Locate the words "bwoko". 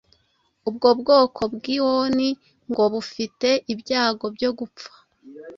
0.99-1.41